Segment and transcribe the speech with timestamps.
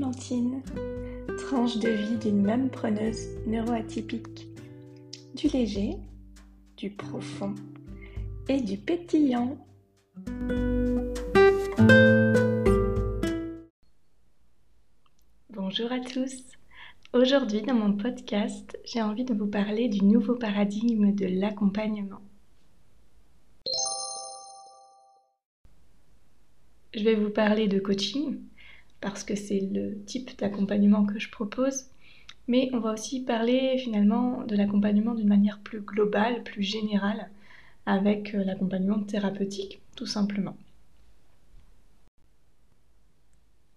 [0.00, 4.48] Tranche de vie d'une même preneuse neuroatypique.
[5.34, 5.96] Du léger,
[6.78, 7.54] du profond
[8.48, 9.58] et du pétillant.
[15.50, 16.42] Bonjour à tous.
[17.12, 22.22] Aujourd'hui dans mon podcast, j'ai envie de vous parler du nouveau paradigme de l'accompagnement.
[26.94, 28.40] Je vais vous parler de coaching
[29.02, 31.86] parce que c'est le type d'accompagnement que je propose,
[32.48, 37.28] mais on va aussi parler finalement de l'accompagnement d'une manière plus globale, plus générale,
[37.84, 40.56] avec euh, l'accompagnement thérapeutique tout simplement.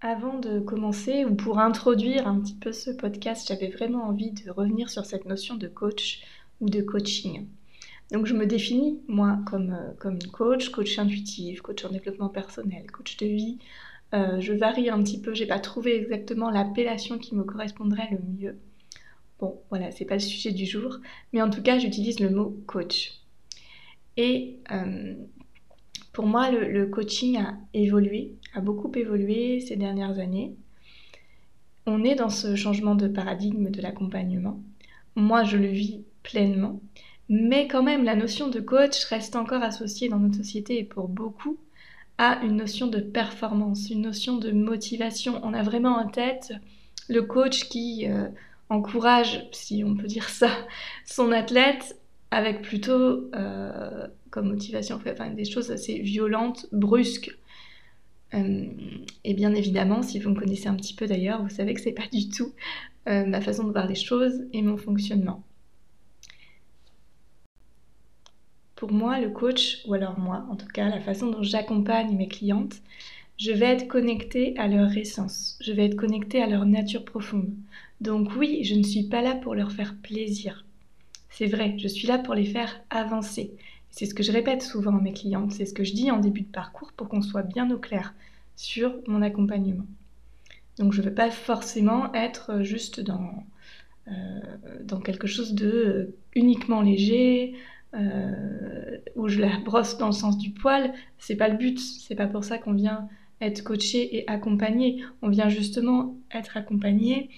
[0.02, 4.52] Avant de commencer, ou pour introduire un petit peu ce podcast, j'avais vraiment envie de
[4.52, 6.22] revenir sur cette notion de coach
[6.62, 7.48] ou de coaching.
[8.12, 12.92] Donc je me définis, moi, comme, euh, comme coach, coach intuitif, coach en développement personnel,
[12.92, 13.58] coach de vie.
[14.14, 18.20] Euh, je varie un petit peu, j'ai pas trouvé exactement l'appellation qui me correspondrait le
[18.40, 18.58] mieux.
[19.40, 21.00] Bon, voilà, c'est pas le sujet du jour,
[21.34, 23.20] mais en tout cas, j'utilise le mot coach.
[24.18, 25.16] Et euh,
[26.14, 30.56] pour moi, le, coaching a évolué, a beaucoup évolué ces dernières années.
[31.86, 34.62] On est dans ce changement de paradigme de l'accompagnement.
[35.16, 36.80] Moi, je le vis pleinement.
[37.28, 41.10] Mais quand même, la notion de coach reste encore associée dans notre société et pour
[41.10, 41.58] beaucoup
[42.18, 45.40] à une notion de performance, une notion de motivation.
[45.44, 46.54] On a vraiment en tête
[47.10, 48.28] le coach qui euh,
[48.70, 50.50] encourage, si on peut dire ça,
[51.06, 52.00] son athlète
[52.32, 57.38] avec plutôt euh, comme motivation enfin, des choses assez violentes, brusques.
[58.34, 58.66] Euh,
[59.24, 61.94] et bien évidemment, si vous me connaissez un petit peu d'ailleurs, vous savez que c'est
[61.94, 62.54] pas du tout
[63.08, 65.44] ma façon de voir les choses et mon fonctionnement.
[68.76, 72.28] Pour moi, le coach, ou alors moi en tout cas, la façon dont j'accompagne mes
[72.28, 72.82] clientes,
[73.38, 77.54] je vais être connectée à leur essence, je vais être connectée à leur nature profonde.
[78.02, 80.66] Donc oui, je ne suis pas là pour leur faire plaisir.
[81.30, 83.52] C'est vrai, je suis là pour les faire avancer.
[83.90, 86.20] C'est ce que je répète souvent à mes clientes, c'est ce que je dis en
[86.20, 88.14] début de parcours pour qu'on soit bien au clair
[88.56, 89.86] sur mon accompagnement.
[90.78, 93.46] Donc je ne veux pas forcément être juste dans,
[94.10, 94.12] euh,
[94.84, 97.56] dans quelque chose de euh, uniquement léger,
[97.96, 102.16] euh, où je la brosse dans le sens du poil, c'est pas le but, c'est
[102.16, 103.08] pas pour ça qu'on vient
[103.42, 105.04] être coaché et accompagné.
[105.22, 107.30] On vient justement être accompagné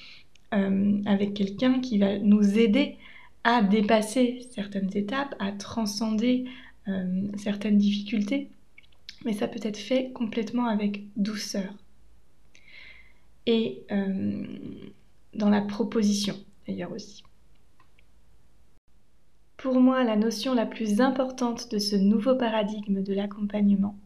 [0.54, 2.98] euh, avec quelqu'un qui va nous aider
[3.44, 6.46] à dépasser certaines étapes, à transcender
[6.88, 8.50] euh, certaines difficultés.
[9.26, 11.74] Mais ça peut être fait complètement avec douceur.
[13.46, 13.84] Et
[15.34, 16.36] dans la proposition,
[16.68, 17.24] d'ailleurs aussi.
[19.58, 23.98] Pour moi, la notion la plus importante de ce nouveau paradigme de l'accompagnement,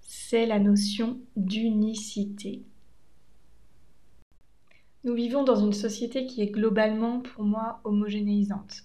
[0.00, 2.62] c'est la notion d'unicité.
[5.02, 8.84] Nous vivons dans une société qui est globalement, pour moi, homogénéisante.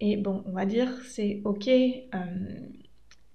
[0.00, 2.18] Et bon, on va dire, c'est ok, euh,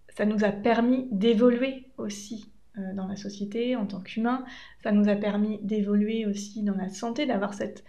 [0.10, 4.44] ça nous a permis d'évoluer aussi euh, dans la société en tant qu'humain,
[4.84, 7.86] ça nous a permis d'évoluer aussi dans la santé, d'avoir cette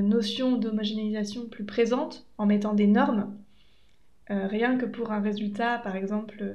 [0.00, 3.36] notion d'homogénéisation plus présente en mettant des normes,
[4.30, 6.54] euh, rien que pour un résultat, par exemple, euh,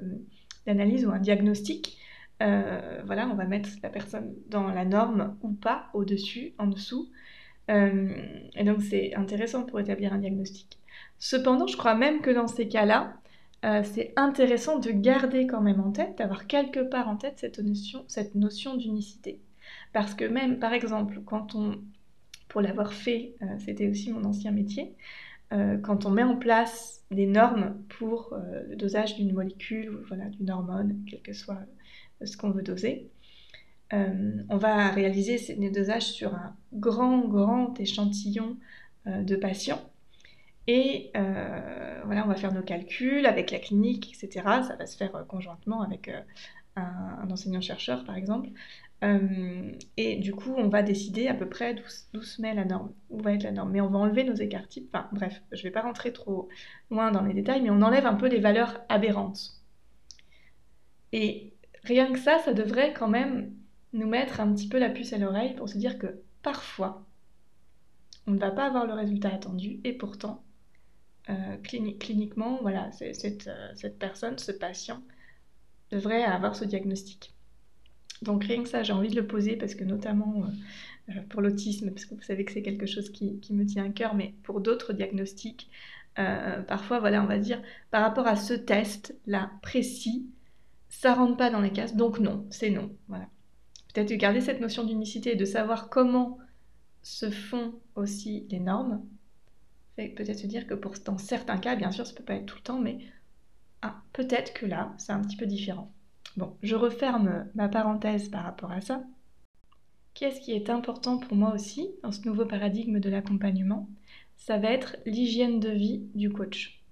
[0.66, 1.98] d'analyse ou un diagnostic.
[2.40, 7.10] voilà, on va mettre la personne dans la norme ou pas, au-dessus, en dessous.
[7.70, 10.78] et donc c'est intéressant pour établir un diagnostic.
[11.20, 13.14] Cependant, je crois même que dans ces cas-là,
[13.84, 18.04] c'est intéressant de garder quand même en tête, d'avoir quelque part en tête cette notion,
[18.08, 19.40] cette notion d'unicité.
[19.94, 21.80] Parce que même, par exemple, quand on
[22.48, 24.96] pour l'avoir fait, euh, c'était aussi mon ancien métier.
[25.54, 30.26] Euh, quand on met en place des normes pour euh, le dosage d'une molécule voilà,
[30.26, 31.60] d'une hormone, quel que soit
[32.24, 33.10] ce qu'on veut doser,
[33.94, 38.58] on va réaliser ces dosages sur un grand, grand échantillon
[39.06, 39.80] de patients.
[40.68, 44.44] Et voilà, on va faire nos calculs avec la clinique, etc.
[44.68, 46.12] Ça va se faire conjointement avec
[46.76, 48.50] un enseignant-chercheur, par exemple.
[49.04, 51.76] Euh, et du coup, on va décider à peu près
[52.14, 53.72] d'où se met la norme, où va être la norme.
[53.72, 54.90] Mais on va enlever nos écarts types.
[54.94, 56.50] Enfin, bref, je ne vais pas rentrer trop
[56.90, 59.62] loin dans les détails, mais on enlève un peu les valeurs aberrantes.
[61.14, 61.54] Et
[61.84, 63.54] rien que ça, ça devrait quand même
[63.94, 67.06] nous mettre un petit peu la puce à l'oreille pour se dire que parfois,
[68.26, 70.44] on ne va pas avoir le résultat attendu, et pourtant,
[71.30, 75.02] euh, cliniquement, voilà, euh, cette personne, ce patient,
[75.92, 77.37] devrait avoir ce diagnostic.
[78.22, 81.42] Donc rien que ça, j'ai envie de le poser parce que notamment euh, euh, pour
[81.42, 84.34] l'autisme, parce que vous savez que c'est quelque chose qui, me tient à cœur, mais
[84.44, 85.70] pour d'autres diagnostics,
[86.20, 87.62] euh, parfois, voilà, on va dire,
[87.92, 90.28] par rapport à ce test-là précis,
[90.90, 92.92] ça rentre pas dans les cases, donc non, c'est non.
[93.08, 93.28] Voilà.
[93.94, 96.40] peut-être de garder cette notion d'unicité et de savoir comment
[97.04, 99.06] se font aussi les normes,
[99.96, 100.74] peut-être se dire que
[101.06, 103.00] dans certains cas, bien sûr, ça peut pas être tout le temps, mais
[103.82, 105.94] ah, peut-être que là, c'est un petit peu différent.
[106.36, 109.04] Bon, je referme ma parenthèse par rapport à ça.
[110.14, 113.88] Qu'est-ce qui est important pour moi aussi dans ce nouveau paradigme de l'accompagnement?
[114.36, 116.84] Ça va être l'hygiène de vie du coach.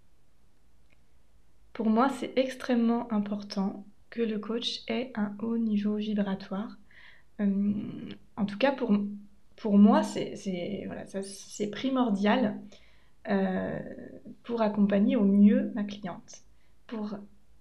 [1.73, 6.77] Pour moi, c'est extrêmement important que le coach ait un haut niveau vibratoire.
[7.41, 7.73] Euh,
[8.37, 12.61] en tout cas, pour, moi, c'est primordial
[13.27, 13.79] euh,
[14.43, 16.43] pour accompagner au mieux ma cliente,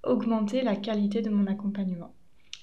[0.06, 2.14] augmenter la qualité de mon accompagnement.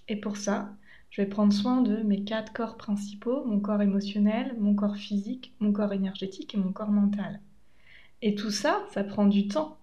[0.07, 0.75] Et pour ça,
[1.09, 5.53] je vais prendre soin de mes quatre corps principaux, mon corps émotionnel, mon corps physique,
[5.59, 7.41] mon corps énergétique et mon corps mental.
[8.21, 9.77] Et tout ça, ça prend du temps.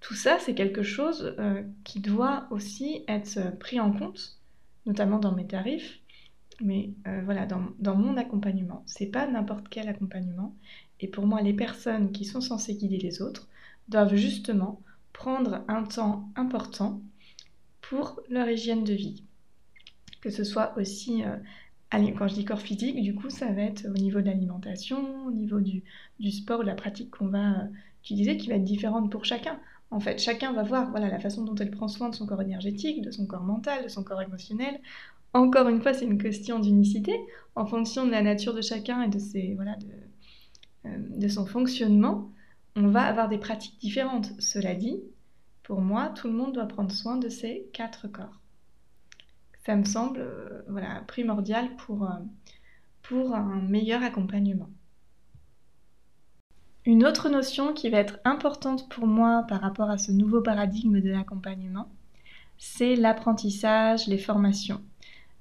[0.00, 4.38] Tout ça, c'est quelque chose euh, qui doit aussi être pris en compte,
[4.86, 6.00] notamment dans mes tarifs,
[6.60, 8.82] mais euh, voilà, dans, dans, mon accompagnement.
[8.86, 10.54] C'est pas n'importe quel accompagnement.
[11.00, 13.48] Et pour moi, les personnes qui sont censées guider les autres
[13.88, 14.80] doivent justement
[15.12, 17.00] prendre un temps important
[17.80, 19.24] pour leur hygiène de vie.
[20.20, 21.36] Que ce soit aussi, euh,
[22.16, 25.30] quand je dis corps physique, du coup, ça va être au niveau de l'alimentation, au
[25.30, 25.82] niveau du,
[26.20, 27.66] du sport, de la pratique qu'on va euh,
[28.02, 29.58] utiliser, qui va être différente pour chacun.
[29.90, 32.40] En fait, chacun va voir voilà, la façon dont elle prend soin de son corps
[32.40, 34.80] énergétique, de son corps mental, de son corps émotionnel.
[35.34, 37.14] Encore une fois, c'est une question d'unicité
[37.56, 41.44] en fonction de la nature de chacun et de, ses, voilà, de, euh, de son
[41.44, 42.30] fonctionnement
[42.76, 44.32] on va avoir des pratiques différentes.
[44.40, 45.00] Cela dit,
[45.62, 48.40] pour moi, tout le monde doit prendre soin de ses quatre corps.
[49.64, 52.14] Ça me semble euh, voilà, primordial pour, euh,
[53.02, 54.70] pour un meilleur accompagnement.
[56.84, 61.00] Une autre notion qui va être importante pour moi par rapport à ce nouveau paradigme
[61.00, 61.88] de l'accompagnement,
[62.58, 64.82] c'est l'apprentissage, les formations.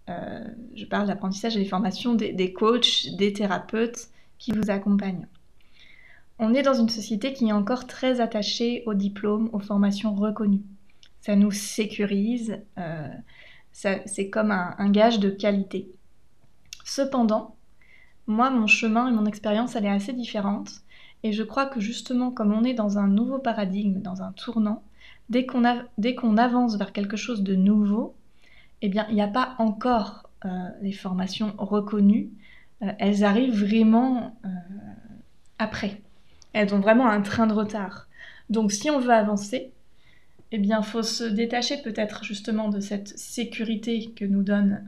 [0.09, 0.43] Euh,
[0.75, 5.27] je parle d'apprentissage et les formations des coachs, des thérapeutes qui vous accompagnent.
[6.43, 10.63] On est dans une société qui est encore très attachée aux diplômes, aux formations reconnues.
[11.21, 13.07] Ça nous sécurise, euh,
[13.71, 15.91] c'est comme un, gage de qualité.
[16.83, 17.55] Cependant,
[18.25, 20.81] moi, mon chemin et mon expérience, elle est assez différente.
[21.21, 24.81] Et je crois que justement, comme on est dans un nouveau paradigme, dans un tournant,
[25.29, 28.15] dès qu'on avance vers quelque chose de nouveau,
[28.81, 30.49] eh bien, il n'y a pas encore euh,
[30.81, 32.31] les formations reconnues.
[32.81, 34.35] Euh, elles arrivent vraiment
[35.59, 36.01] après.
[36.53, 38.07] Elles ont vraiment un train de retard.
[38.49, 39.71] Donc si on veut avancer,
[40.51, 44.85] eh bien, faut se détacher peut-être justement de cette sécurité que nous donne,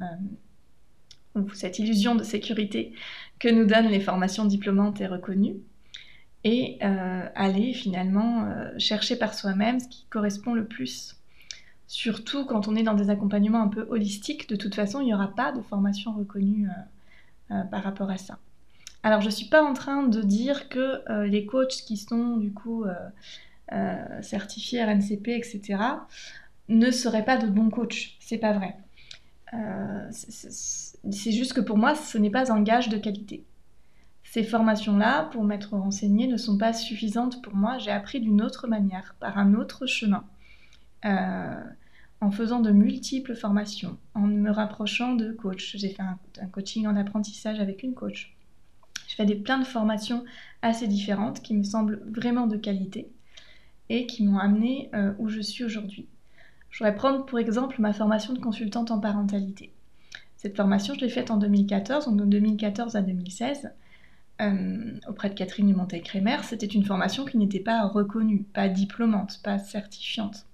[1.36, 2.94] euh, ou cette illusion de sécurité
[3.40, 5.56] que nous donnent les formations diplômantes et reconnues,
[6.44, 11.16] et euh, aller finalement euh, chercher par soi-même ce qui correspond le plus.
[11.88, 15.14] Surtout quand on est dans des accompagnements un peu holistiques, de toute façon, il n'y
[15.14, 16.68] aura pas de formation reconnue
[17.70, 18.40] par rapport à ça.
[19.06, 22.38] Alors, je ne suis pas en train de dire que euh, les coachs qui sont
[22.38, 22.94] du coup euh,
[23.74, 25.78] euh, certifiés RNCP, etc.,
[26.70, 28.16] ne seraient pas de bons coachs.
[28.22, 28.78] C'est pas vrai.
[30.12, 33.44] c'est juste que pour moi, ce n'est pas un gage de qualité.
[34.24, 37.78] Ces formations-là, pour m'être renseignée, ne sont pas suffisantes pour moi.
[37.80, 40.24] J'ai appris d'une autre manière, par un autre chemin,
[41.04, 45.76] en faisant de multiples formations, en me rapprochant de coachs.
[45.76, 48.33] J'ai fait un coaching en apprentissage avec une coach
[49.14, 50.26] je fais des, plein de formations
[50.64, 53.12] assez différentes qui me semblent vraiment de qualité
[53.90, 56.08] et qui m'ont amené euh, où je suis aujourd'hui.
[56.72, 59.72] Je voudrais prendre pour exemple ma formation de consultante en parentalité.
[60.36, 63.70] Cette formation, je l'ai faite en 2014, donc de 2014 à 2016,
[64.42, 66.38] euh, auprès de Catherine Dumontet-Crémer.
[66.42, 70.48] C'était une formation qui n'était pas reconnue, pas diplômante, pas certifiante.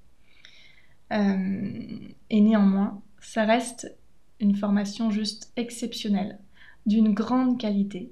[1.13, 1.98] Euh,
[2.30, 3.96] et néanmoins, ça reste
[4.42, 6.39] une formation juste exceptionnelle,
[6.86, 8.12] d'une grande qualité,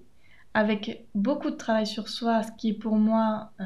[0.57, 3.65] avec beaucoup de travail sur soi, ce qui est pour moi euh,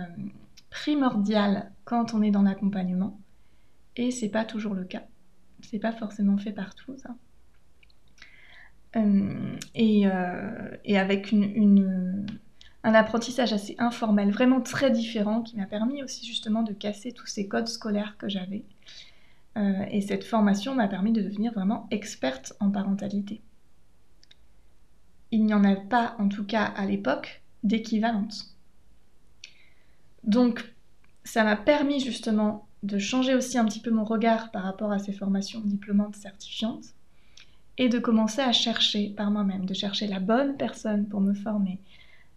[0.70, 3.18] primordial quand on est dans l'accompagnement.
[3.96, 5.04] Et c'est pas toujours le cas.
[5.62, 7.16] C'est pas forcément fait partout, ça.
[8.98, 16.26] Euh, euh, et, avec un apprentissage assez informel, vraiment très différent, qui m'a permis aussi
[16.26, 18.66] justement de casser tous ces codes scolaires que j'avais.
[19.56, 23.42] et cette formation m'a permis de devenir vraiment experte en parentalité
[25.32, 28.56] il n'y en a pas, en tout cas à l'époque, d'équivalente.
[30.24, 30.74] Donc,
[31.24, 35.00] ça m'a permis justement de changer aussi un petit peu mon regard par rapport à
[35.00, 36.86] ces formations diplômantes certifiantes
[37.78, 41.80] et de commencer à chercher par moi-même, de chercher la bonne personne pour me former,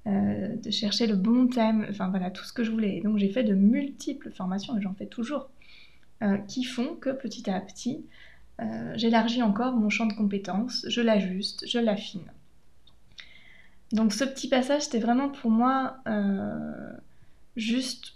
[0.06, 2.98] euh, de chercher le bon thème, enfin voilà, tout ce que je voulais.
[2.98, 5.48] Et donc j'ai fait de multiples formations, et j'en fais toujours,
[6.22, 8.04] euh, qui font que petit à petit,
[8.60, 12.22] euh, j'élargis encore mon champ de compétences, je l'ajuste, je l'affine.
[13.94, 16.92] Donc ce petit passage, c'était vraiment pour moi euh,
[17.54, 18.14] juste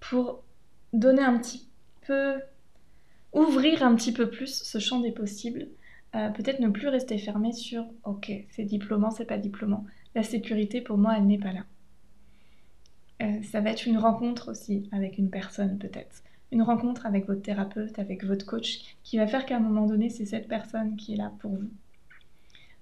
[0.00, 0.42] pour
[0.92, 1.68] donner un petit
[2.04, 2.40] peu,
[3.32, 5.68] ouvrir un petit peu plus ce champ des possibles.
[6.16, 9.86] Euh, peut-être ne plus rester fermé sur ok, c'est diplômant, c'est pas diplômant.
[10.16, 11.64] La sécurité, pour moi, elle n'est pas là.
[13.22, 16.24] Euh, ça va être une rencontre aussi avec une personne, peut-être.
[16.50, 20.10] Une rencontre avec votre thérapeute, avec votre coach, qui va faire qu'à un moment donné,
[20.10, 21.70] c'est cette personne qui est là pour vous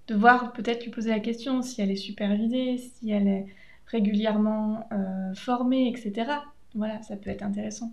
[0.09, 3.47] de voir peut-être lui poser la question si elle est supervisée, si elle est
[3.87, 6.33] régulièrement euh, formée, etc.
[6.75, 7.93] Voilà, ça peut être intéressant.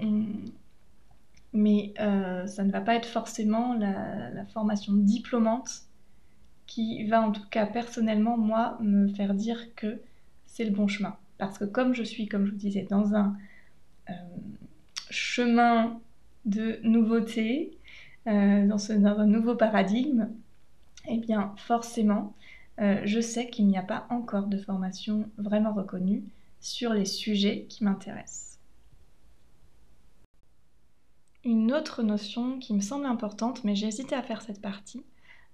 [0.00, 0.44] Hum,
[1.52, 5.82] mais euh, ça ne va pas être forcément la, formation diplômante
[6.66, 10.00] qui va en tout cas personnellement, moi, me faire dire que
[10.46, 11.16] c'est le bon chemin.
[11.38, 13.36] Parce que comme je suis, comme je vous disais, dans un
[14.10, 14.12] euh,
[15.10, 16.00] chemin
[16.44, 17.78] de nouveauté,
[18.26, 20.28] dans, ce, dans un nouveau paradigme,
[21.06, 22.34] eh bien forcément,
[22.80, 26.24] euh, je sais qu'il n'y a pas encore de formation vraiment reconnue
[26.60, 28.58] sur les sujets qui m'intéressent.
[31.44, 35.04] Une autre notion qui me semble importante, mais j'ai hésité à faire cette partie,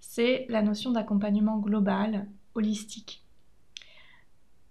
[0.00, 3.25] c'est la notion d'accompagnement global, holistique.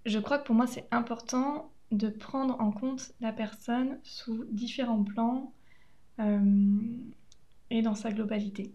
[0.06, 5.04] Je crois que pour moi c'est important de prendre en compte la personne sous différents
[5.04, 5.52] plans
[6.20, 6.80] euh,
[7.70, 8.74] et dans sa globalité.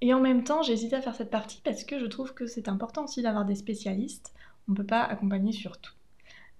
[0.00, 2.46] Et en même temps, j'ai hésité à faire cette partie parce que je trouve que
[2.46, 4.32] c'est important aussi d'avoir des spécialistes.
[4.68, 5.92] On ne peut pas accompagner sur tout.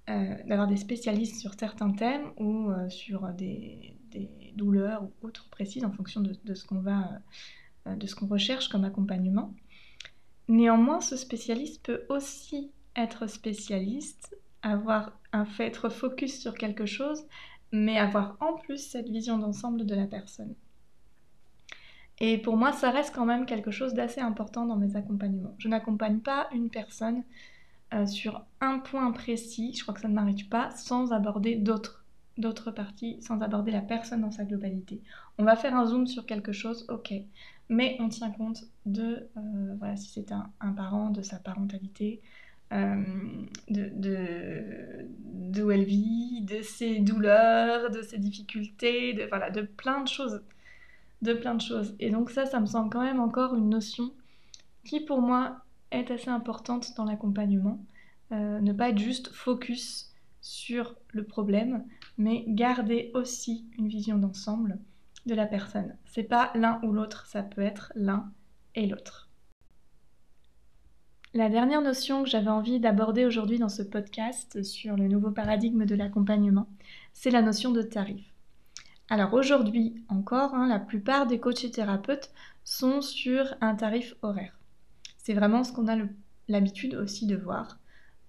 [0.09, 3.95] Euh, d'avoir des spécialistes sur certains thèmes ou euh, sur des,
[4.55, 7.21] douleurs ou autres précises en fonction de, ce qu'on va,
[7.87, 9.55] euh, de ce qu'on recherche comme accompagnement.
[10.49, 17.23] Néanmoins, ce spécialiste peut aussi être spécialiste, avoir un fait, être focus sur quelque chose,
[17.71, 20.55] mais avoir en plus cette vision d'ensemble de la personne.
[22.21, 25.55] Et pour moi, ça reste quand même quelque chose d'assez important dans mes accompagnements.
[25.59, 27.23] Je n'accompagne pas une personne
[27.95, 32.05] euh, sur un point précis, je crois que ça ne m'arrive pas, sans aborder d'autres
[32.37, 35.03] d'autres parties, sans aborder la personne dans sa globalité.
[35.39, 37.13] On va faire un zoom sur quelque chose, ok,
[37.69, 42.21] mais on tient compte de, euh, voilà, si c'est un, parent, de sa parentalité,
[42.73, 43.03] euh,
[43.69, 50.09] de, d'où elle vit, de ses douleurs, de ses difficultés, de, voilà, de plein de
[50.09, 50.41] choses
[51.23, 51.95] de plein de choses.
[51.99, 54.13] Et donc ça, ça me semble quand même encore une notion
[54.85, 55.59] qui pour moi
[55.91, 57.81] est assez importante dans l'accompagnement.
[58.33, 61.85] Euh, ne pas être juste focus sur le problème,
[62.19, 64.79] mais garder aussi une vision d'ensemble
[65.27, 65.97] de la personne.
[66.07, 68.31] C'est pas l'un ou l'autre, ça peut être l'un
[68.75, 69.29] et l'autre.
[71.35, 75.85] La dernière notion que j'avais envie d'aborder aujourd'hui dans ce podcast sur le nouveau paradigme
[75.85, 76.69] de l'accompagnement,
[77.13, 78.28] c'est la notion de tarif.
[79.11, 82.31] Alors aujourd'hui encore, hein, la plupart des coachs et thérapeutes
[82.65, 84.59] sont sur un tarif horaire.
[85.17, 85.97] C'est vraiment ce qu'on a
[86.49, 87.79] l'habitude aussi de voir.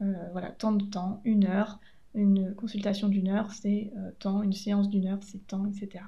[0.01, 1.79] Euh, voilà, tant de temps, une heure,
[2.15, 6.05] une consultation d'une heure, c'est euh, temps, une séance d'une heure, c'est temps, etc.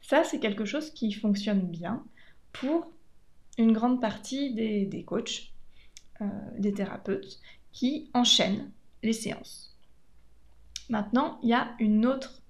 [0.00, 2.02] Ça, c'est quelque chose qui fonctionne bien
[2.52, 2.90] pour
[3.58, 5.52] une grande partie des, coachs,
[6.22, 6.24] euh,
[6.58, 7.38] des thérapeutes,
[7.72, 8.70] qui enchaînent
[9.02, 9.76] les séances.
[10.88, 12.42] Maintenant, il y a une autre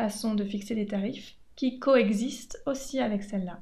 [0.00, 3.60] façon de fixer les tarifs qui coexiste aussi avec celle-là,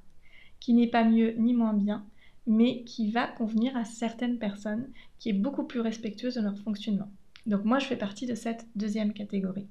[0.61, 2.07] qui n'est pas mieux ni moins bien,
[2.47, 7.11] mais qui va convenir à certaines personnes, qui est beaucoup plus respectueuse de leur fonctionnement.
[7.47, 9.67] Donc moi, je fais partie de cette deuxième catégorie.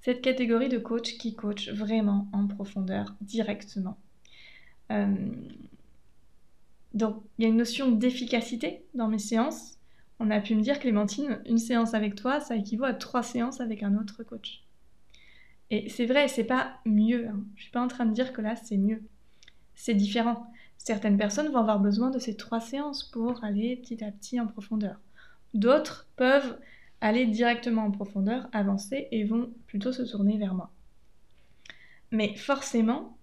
[0.00, 3.96] Cette catégorie de coach qui coach vraiment en profondeur, directement.
[4.92, 5.16] Euh,
[6.92, 9.78] donc il y a une notion d'efficacité dans mes séances.
[10.20, 13.60] On a pu me dire, Clémentine, une séance avec toi, ça équivaut à trois séances
[13.60, 14.67] avec un autre coach.
[15.70, 17.28] Et c'est vrai, c'est pas mieux.
[17.28, 17.44] Hein.
[17.56, 19.02] Je suis pas en train de dire que là c'est mieux.
[19.74, 20.50] C'est différent.
[20.78, 24.46] Certaines personnes vont avoir besoin de ces trois séances pour aller petit à petit en
[24.46, 24.98] profondeur.
[25.54, 26.58] D'autres peuvent
[27.00, 30.70] aller directement en profondeur, avancer et vont plutôt se tourner vers moi.
[32.10, 33.16] Mais forcément,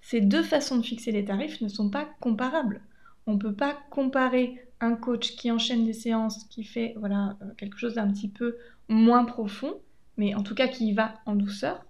[0.00, 2.82] ces deux façons de fixer les tarifs ne sont pas comparables.
[3.26, 7.46] On ne peut pas comparer un coach qui enchaîne des séances, qui fait voilà, euh,
[7.56, 8.56] quelque chose d'un petit peu
[8.88, 9.74] moins profond,
[10.16, 11.85] mais en tout cas qui va en douceur,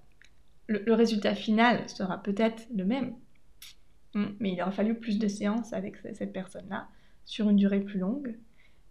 [0.69, 3.15] le, résultat final sera peut-être le même.
[4.15, 6.89] Hmm, mais il aura fallu plus de séances avec cette personne-là
[7.25, 8.37] sur une durée plus longue.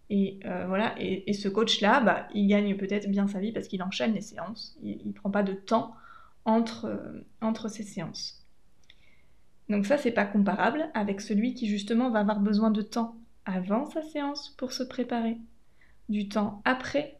[0.08, 3.82] Et euh, voilà, et, ce coach-là, bah, il gagne peut-être bien sa vie parce qu'il
[3.82, 4.78] enchaîne les séances.
[4.82, 5.94] Il ne prend pas de temps
[6.44, 8.46] entre, euh, entre ces séances.
[9.68, 13.86] Donc ça, c'est pas comparable avec celui qui justement va avoir besoin de temps avant
[13.86, 15.38] sa séance pour se préparer,
[16.08, 17.18] du temps après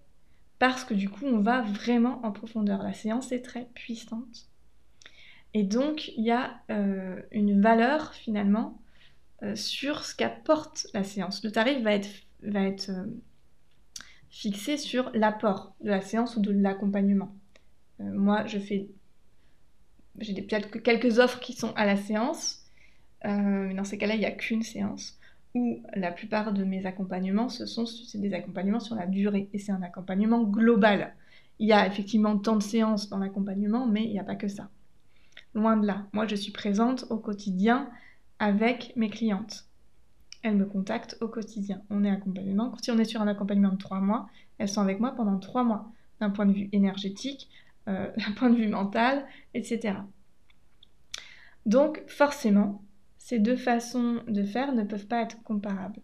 [0.58, 2.82] parce que du coup on va vraiment en profondeur.
[2.82, 4.48] La séance est très puissante.
[5.56, 8.78] Et donc, il y a euh, une valeur finalement
[9.42, 11.42] euh, sur ce qu'apporte la séance.
[11.42, 13.06] Le tarif va être, euh,
[14.28, 17.34] fixé sur l'apport de la séance ou de l'accompagnement.
[18.00, 18.90] moi, je fais.
[20.18, 22.66] J'ai peut-être quelques offres qui sont à la séance,
[23.25, 25.18] mais dans ces cas-là, il n'y a qu'une séance.
[25.56, 29.48] Ou la plupart de mes accompagnements, ce sont des accompagnements sur la durée.
[29.54, 31.14] Et c'est un accompagnement global.
[31.58, 34.48] Il y a effectivement tant de séances dans l'accompagnement, mais il n'y a pas que
[34.48, 34.68] ça.
[35.54, 36.04] Loin de là.
[36.12, 37.88] Moi, je suis présente au quotidien
[38.38, 39.64] avec mes clientes.
[40.42, 41.80] Elles me contactent au quotidien.
[41.88, 42.76] On est accompagnement.
[42.82, 45.64] Si on est sur un accompagnement de trois mois, elles sont avec moi pendant trois
[45.64, 47.48] mois, d'un point de vue énergétique,
[47.88, 50.00] euh, d'un point de vue mental, etc.
[51.64, 52.82] Donc, forcément,
[53.26, 56.00] ces deux façons de faire ne peuvent pas être comparables.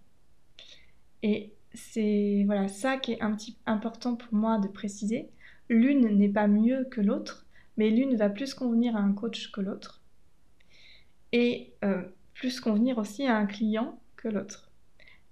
[1.23, 5.31] Et c'est voilà ça qui est un petit important pour moi de préciser.
[5.69, 9.61] L'une n'est pas mieux que l'autre, mais l'une va plus convenir à un coach que
[9.61, 10.03] l'autre,
[11.31, 12.03] et euh,
[12.35, 14.73] plus convenir aussi à un client que l'autre,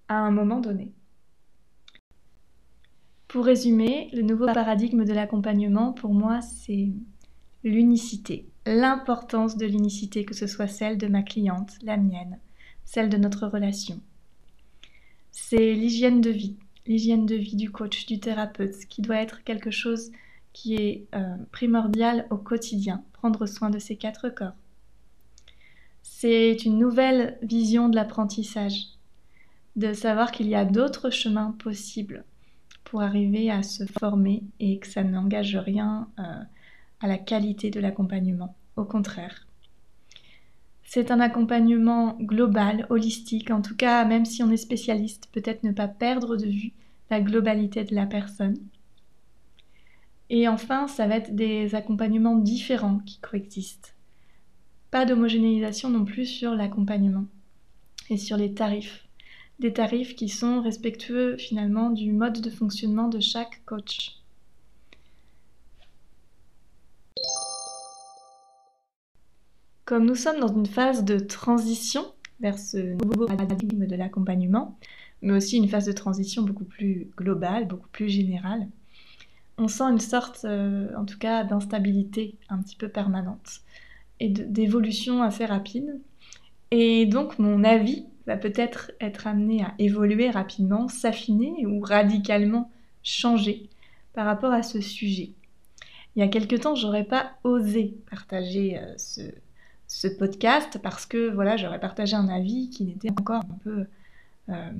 [0.06, 0.92] à un moment donné.
[3.26, 6.92] Pour résumer, le nouveau paradigme de l'accompagnement, pour moi, c'est
[7.64, 12.38] l'unicité, l'importance de l'unicité, que ce soit celle de ma cliente, la mienne,
[12.84, 14.00] celle de notre relation.
[15.32, 19.70] C'est l'hygiène de vie, l'hygiène de vie du coach, du thérapeute, qui doit être quelque
[19.70, 20.10] chose
[20.52, 24.56] qui est euh, primordial au quotidien, prendre soin de ces quatre corps.
[26.02, 28.86] C'est une nouvelle vision de l'apprentissage,
[29.76, 32.24] de savoir qu'il y a d'autres chemins possibles
[32.84, 36.22] pour arriver à se former et que ça n'engage rien euh,
[37.00, 38.54] à la qualité de l'accompagnement.
[38.80, 39.46] Au contraire.
[40.82, 45.72] C'est un accompagnement global, holistique, en tout cas, même si on est spécialiste, peut-être ne
[45.72, 46.72] pas perdre de vue
[47.10, 48.56] la globalité de la personne
[50.30, 53.96] et enfin, ça va être des accompagnements différents qui coexistent.
[54.92, 57.26] Pas d'homogénéisation non plus sur l'accompagnement
[58.10, 59.08] et sur les tarifs.
[59.58, 64.19] Des tarifs qui sont respectueux finalement du mode de fonctionnement de chaque coach.
[69.90, 72.06] Comme nous sommes dans une phase de transition
[72.38, 74.78] vers ce nouveau paradigme de l'accompagnement,
[75.20, 78.68] mais aussi une phase de transition beaucoup plus globale, beaucoup plus générale,
[79.58, 83.62] on sent une sorte, euh, en tout cas, d'instabilité un petit peu permanente
[84.20, 86.00] et d'évolution assez rapide.
[86.70, 92.70] Et donc mon avis va peut-être être amené à évoluer rapidement, s'affiner ou radicalement
[93.02, 93.68] changer
[94.12, 95.30] par rapport à ce sujet.
[96.14, 99.22] Il y a quelque temps, j'aurais pas osé partager euh, ce,
[100.18, 103.86] podcast parce que voilà, j'aurais partagé un avis qui n'était encore un peu,
[104.48, 104.70] euh,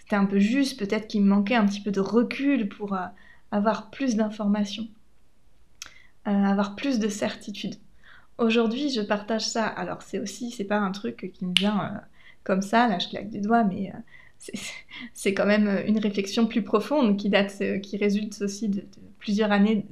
[0.00, 2.96] c'était un peu juste, peut-être qu'il me manquait un petit peu de recul pour
[3.50, 4.88] avoir plus d'informations,
[6.26, 7.76] euh, avoir plus de certitude.
[8.38, 9.66] Aujourd'hui, je partage ça.
[9.66, 11.98] Alors, c'est aussi, c'est pas un truc qui me vient euh,
[12.44, 14.52] comme ça, là, je claque des doigts, mais euh,
[15.14, 18.84] c'est quand même une réflexion plus profonde qui date, qui résulte aussi de,
[19.28, 19.84] plusieurs années,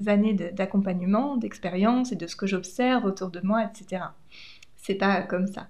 [0.55, 4.03] d'accompagnement, d'expérience et de ce que j'observe autour de moi, etc.
[4.77, 5.69] C'est pas comme ça.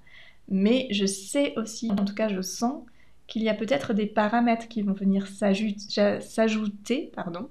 [0.49, 2.85] Mais je sais aussi, en tout cas, je sens
[3.27, 7.51] qu'il y a peut-être des paramètres qui vont venir s'ajouter pardon,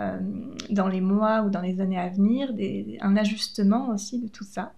[0.00, 0.18] euh,
[0.70, 2.52] dans les mois ou dans les années à venir,
[3.00, 4.72] un ajustement aussi de tout ça.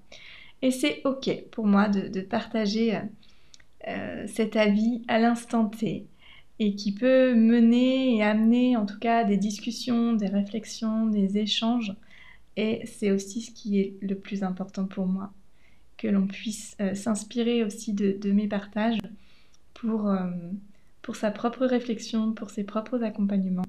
[0.60, 3.00] Et c'est OK pour moi de, partager
[3.88, 6.06] euh, cet avis à l'instant T
[6.58, 11.94] et qui peut mener et amener en tout cas des discussions, des réflexions, des échanges.
[12.56, 15.32] Et c'est aussi ce qui est le plus important pour moi,
[15.98, 18.98] que l'on puisse euh, s'inspirer aussi de, mes partages
[19.74, 20.30] pour, euh,
[21.02, 23.66] pour sa propre réflexion, pour ses propres accompagnements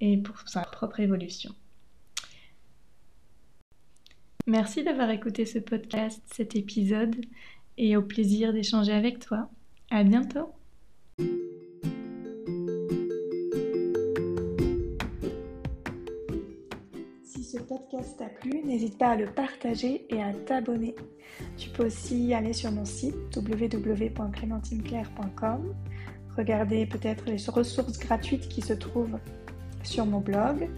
[0.00, 1.54] et pour sa propre évolution.
[4.46, 7.16] Merci d'avoir écouté ce podcast, cet épisode,
[7.78, 9.48] et au plaisir d'échanger avec toi.
[9.90, 10.52] À bientôt!
[17.92, 20.94] Podcast t'a plu, n'hésite pas à le partager et à t'abonner.
[21.58, 25.74] Tu peux aussi aller sur mon site www.clémentineclair.com,
[26.36, 29.18] regarder peut-être les ressources gratuites qui se trouvent
[29.82, 30.70] sur mon blog,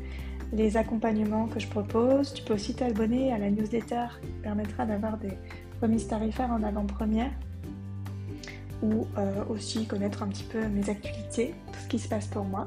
[0.53, 2.35] les accompagnements que je propose.
[2.35, 5.38] Tu peux aussi t'abonner à la newsletter qui permettra d'avoir des
[5.81, 7.31] remises tarifaires en avant-première
[8.83, 12.44] ou euh, aussi connaître un petit peu mes actualités, tout ce qui se passe pour
[12.44, 12.66] moi.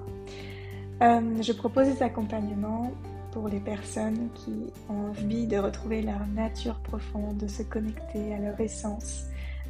[1.01, 2.93] Euh, je propose des accompagnements
[3.31, 8.39] pour les personnes qui ont envie de retrouver leur nature profonde, de se connecter à
[8.39, 9.25] leur essence,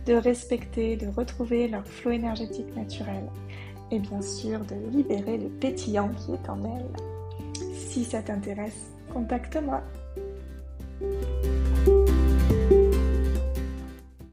[0.06, 3.24] de respecter, de retrouver leur flot énergétique naturel
[3.92, 6.92] et bien sûr de libérer le pétillant qui est en elles.
[7.74, 9.82] Si ça t'intéresse, contacte-moi.